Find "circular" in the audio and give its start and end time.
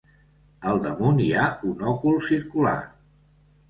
2.33-2.79